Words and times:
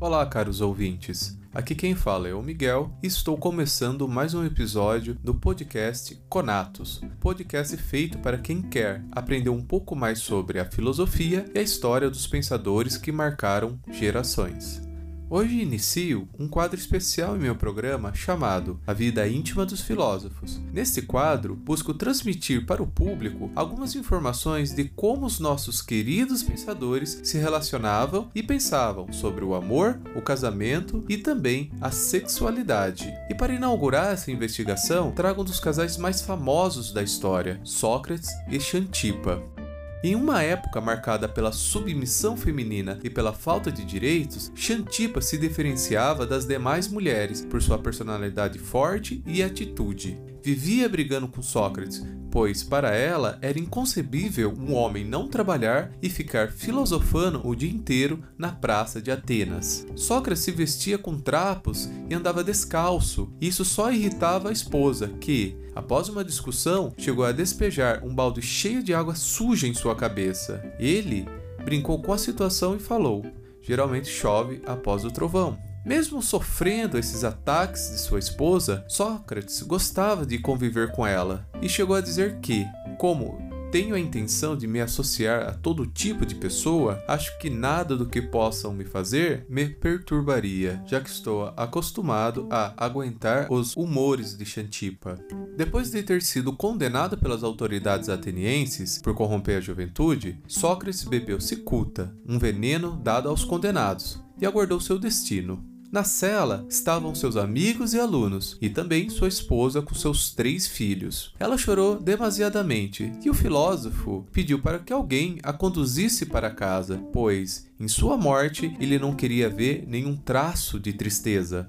Olá, 0.00 0.24
caros 0.24 0.60
ouvintes. 0.60 1.36
Aqui 1.52 1.74
quem 1.74 1.92
fala 1.92 2.28
é 2.28 2.32
o 2.32 2.40
Miguel 2.40 2.96
e 3.02 3.08
estou 3.08 3.36
começando 3.36 4.06
mais 4.06 4.32
um 4.32 4.44
episódio 4.44 5.16
do 5.24 5.34
podcast 5.34 6.14
Conatos, 6.28 7.00
podcast 7.18 7.76
feito 7.76 8.16
para 8.18 8.38
quem 8.38 8.62
quer 8.62 9.04
aprender 9.10 9.50
um 9.50 9.60
pouco 9.60 9.96
mais 9.96 10.20
sobre 10.20 10.60
a 10.60 10.64
filosofia 10.64 11.44
e 11.52 11.58
a 11.58 11.62
história 11.62 12.08
dos 12.08 12.28
pensadores 12.28 12.96
que 12.96 13.10
marcaram 13.10 13.76
gerações. 13.90 14.87
Hoje 15.30 15.60
inicio 15.60 16.26
um 16.38 16.48
quadro 16.48 16.78
especial 16.78 17.36
em 17.36 17.40
meu 17.40 17.54
programa 17.54 18.14
chamado 18.14 18.80
A 18.86 18.94
Vida 18.94 19.28
Íntima 19.28 19.66
dos 19.66 19.82
Filósofos. 19.82 20.58
Neste 20.72 21.02
quadro, 21.02 21.54
busco 21.54 21.92
transmitir 21.92 22.64
para 22.64 22.82
o 22.82 22.86
público 22.86 23.50
algumas 23.54 23.94
informações 23.94 24.72
de 24.72 24.84
como 24.84 25.26
os 25.26 25.38
nossos 25.38 25.82
queridos 25.82 26.42
pensadores 26.42 27.20
se 27.22 27.36
relacionavam 27.36 28.30
e 28.34 28.42
pensavam 28.42 29.12
sobre 29.12 29.44
o 29.44 29.54
amor, 29.54 30.00
o 30.16 30.22
casamento 30.22 31.04
e 31.10 31.18
também 31.18 31.70
a 31.78 31.90
sexualidade. 31.90 33.12
E 33.28 33.34
para 33.34 33.52
inaugurar 33.52 34.14
essa 34.14 34.32
investigação, 34.32 35.10
trago 35.10 35.42
um 35.42 35.44
dos 35.44 35.60
casais 35.60 35.98
mais 35.98 36.22
famosos 36.22 36.90
da 36.90 37.02
história, 37.02 37.60
Sócrates 37.64 38.30
e 38.50 38.58
Xantipa. 38.58 39.57
Em 40.00 40.14
uma 40.14 40.40
época 40.44 40.80
marcada 40.80 41.28
pela 41.28 41.50
submissão 41.50 42.36
feminina 42.36 43.00
e 43.02 43.10
pela 43.10 43.32
falta 43.32 43.72
de 43.72 43.84
direitos, 43.84 44.52
Xantipa 44.54 45.20
se 45.20 45.36
diferenciava 45.36 46.24
das 46.24 46.46
demais 46.46 46.86
mulheres 46.86 47.44
por 47.44 47.60
sua 47.60 47.80
personalidade 47.80 48.60
forte 48.60 49.20
e 49.26 49.42
atitude. 49.42 50.16
Vivia 50.42 50.88
brigando 50.88 51.28
com 51.28 51.42
Sócrates, 51.42 52.04
pois 52.30 52.62
para 52.62 52.94
ela 52.94 53.38
era 53.42 53.58
inconcebível 53.58 54.54
um 54.58 54.74
homem 54.74 55.04
não 55.04 55.28
trabalhar 55.28 55.90
e 56.02 56.08
ficar 56.08 56.50
filosofando 56.52 57.46
o 57.46 57.54
dia 57.54 57.70
inteiro 57.70 58.22
na 58.36 58.52
praça 58.52 59.00
de 59.00 59.10
Atenas. 59.10 59.86
Sócrates 59.96 60.44
se 60.44 60.50
vestia 60.50 60.98
com 60.98 61.18
trapos 61.18 61.88
e 62.08 62.14
andava 62.14 62.44
descalço. 62.44 63.32
Isso 63.40 63.64
só 63.64 63.90
irritava 63.90 64.48
a 64.48 64.52
esposa, 64.52 65.08
que, 65.20 65.56
após 65.74 66.08
uma 66.08 66.24
discussão, 66.24 66.92
chegou 66.96 67.24
a 67.24 67.32
despejar 67.32 68.04
um 68.04 68.14
balde 68.14 68.42
cheio 68.42 68.82
de 68.82 68.94
água 68.94 69.14
suja 69.14 69.66
em 69.66 69.74
sua 69.74 69.94
cabeça. 69.94 70.62
Ele 70.78 71.26
brincou 71.64 72.00
com 72.00 72.12
a 72.12 72.18
situação 72.18 72.76
e 72.76 72.78
falou: 72.78 73.24
Geralmente 73.60 74.08
chove 74.08 74.62
após 74.64 75.04
o 75.04 75.10
trovão. 75.10 75.58
Mesmo 75.88 76.20
sofrendo 76.20 76.98
esses 76.98 77.24
ataques 77.24 77.90
de 77.90 77.96
sua 77.96 78.18
esposa, 78.18 78.84
Sócrates 78.86 79.62
gostava 79.62 80.26
de 80.26 80.38
conviver 80.38 80.92
com 80.92 81.06
ela 81.06 81.48
e 81.62 81.68
chegou 81.68 81.96
a 81.96 82.02
dizer 82.02 82.40
que, 82.40 82.66
como 82.98 83.38
tenho 83.72 83.94
a 83.94 83.98
intenção 83.98 84.54
de 84.54 84.66
me 84.66 84.82
associar 84.82 85.48
a 85.48 85.52
todo 85.54 85.86
tipo 85.86 86.26
de 86.26 86.34
pessoa, 86.34 87.02
acho 87.08 87.38
que 87.38 87.48
nada 87.48 87.96
do 87.96 88.04
que 88.04 88.20
possam 88.20 88.74
me 88.74 88.84
fazer 88.84 89.46
me 89.48 89.66
perturbaria, 89.66 90.82
já 90.84 91.00
que 91.00 91.08
estou 91.08 91.54
acostumado 91.56 92.46
a 92.50 92.74
aguentar 92.76 93.50
os 93.50 93.74
humores 93.74 94.36
de 94.36 94.44
Xantipa. 94.44 95.18
Depois 95.56 95.90
de 95.90 96.02
ter 96.02 96.20
sido 96.20 96.54
condenado 96.54 97.16
pelas 97.16 97.42
autoridades 97.42 98.10
atenienses 98.10 99.00
por 99.00 99.14
corromper 99.14 99.56
a 99.56 99.62
juventude, 99.62 100.38
Sócrates 100.46 101.04
bebeu 101.04 101.40
cicuta, 101.40 102.14
um 102.28 102.38
veneno 102.38 102.94
dado 103.02 103.30
aos 103.30 103.42
condenados, 103.42 104.22
e 104.38 104.44
aguardou 104.44 104.78
seu 104.80 104.98
destino. 104.98 105.77
Na 105.90 106.04
cela 106.04 106.66
estavam 106.68 107.14
seus 107.14 107.34
amigos 107.34 107.94
e 107.94 107.98
alunos, 107.98 108.58
e 108.60 108.68
também 108.68 109.08
sua 109.08 109.28
esposa 109.28 109.80
com 109.80 109.94
seus 109.94 110.30
três 110.30 110.66
filhos. 110.66 111.32
Ela 111.38 111.56
chorou 111.56 111.98
demasiadamente 111.98 113.10
e 113.24 113.30
o 113.30 113.34
filósofo 113.34 114.26
pediu 114.30 114.60
para 114.60 114.78
que 114.78 114.92
alguém 114.92 115.38
a 115.42 115.50
conduzisse 115.50 116.26
para 116.26 116.50
casa, 116.50 116.98
pois, 117.10 117.66
em 117.80 117.88
sua 117.88 118.18
morte, 118.18 118.76
ele 118.78 118.98
não 118.98 119.14
queria 119.14 119.48
ver 119.48 119.84
nenhum 119.88 120.14
traço 120.14 120.78
de 120.78 120.92
tristeza. 120.92 121.66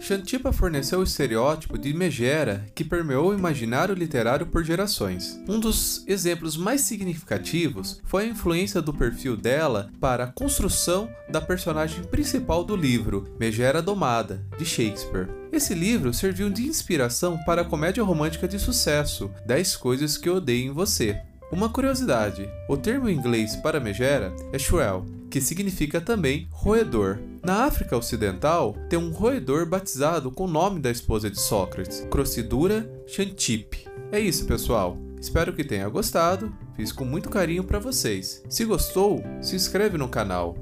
Xantipa 0.00 0.52
forneceu 0.52 1.00
o 1.00 1.02
estereótipo 1.02 1.76
de 1.76 1.92
megera 1.92 2.64
que 2.74 2.84
permeou 2.84 3.30
o 3.30 3.34
imaginário 3.34 3.94
literário 3.94 4.46
por 4.46 4.64
gerações. 4.64 5.40
Um 5.48 5.58
dos 5.58 6.04
exemplos 6.06 6.56
mais 6.56 6.82
significativos 6.82 8.00
foi 8.04 8.24
a 8.24 8.28
influência 8.28 8.80
do 8.80 8.94
perfil 8.94 9.36
dela 9.36 9.90
para 10.00 10.24
a 10.24 10.32
construção 10.32 11.08
da 11.28 11.40
personagem 11.40 12.04
principal 12.04 12.64
do 12.64 12.76
livro, 12.76 13.34
Megera 13.38 13.82
Domada, 13.82 14.44
de 14.56 14.64
Shakespeare. 14.64 15.28
Esse 15.52 15.74
livro 15.74 16.14
serviu 16.14 16.48
de 16.48 16.66
inspiração 16.66 17.38
para 17.44 17.62
a 17.62 17.64
comédia 17.64 18.04
romântica 18.04 18.46
de 18.46 18.58
sucesso 18.58 19.30
10 19.46 19.76
Coisas 19.76 20.16
que 20.16 20.30
Odeio 20.30 20.70
em 20.70 20.72
Você. 20.72 21.20
Uma 21.50 21.68
curiosidade: 21.68 22.48
o 22.68 22.76
termo 22.76 23.08
em 23.08 23.16
inglês 23.16 23.56
para 23.56 23.80
megera 23.80 24.34
é 24.52 24.58
shriel, 24.58 25.04
que 25.30 25.40
significa 25.40 26.00
também 26.00 26.48
roedor. 26.50 27.18
Na 27.42 27.64
África 27.64 27.96
Ocidental, 27.96 28.74
tem 28.88 28.98
um 28.98 29.10
roedor 29.10 29.66
batizado 29.66 30.30
com 30.30 30.44
o 30.44 30.50
nome 30.50 30.80
da 30.80 30.90
esposa 30.90 31.30
de 31.30 31.40
Sócrates, 31.40 32.06
Crossidura 32.10 32.90
Xantippe. 33.06 33.86
É 34.10 34.18
isso, 34.18 34.46
pessoal. 34.46 34.98
Espero 35.20 35.52
que 35.52 35.64
tenha 35.64 35.88
gostado. 35.88 36.54
Fiz 36.76 36.92
com 36.92 37.04
muito 37.04 37.28
carinho 37.28 37.64
para 37.64 37.78
vocês. 37.78 38.42
Se 38.48 38.64
gostou, 38.64 39.22
se 39.40 39.56
inscreve 39.56 39.98
no 39.98 40.08
canal. 40.08 40.56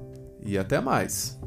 E 0.45 0.57
até 0.57 0.81
mais! 0.81 1.39